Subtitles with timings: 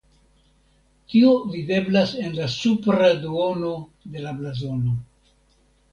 [1.13, 3.75] Tio videblas en la supra duono
[4.17, 4.97] de la blazono.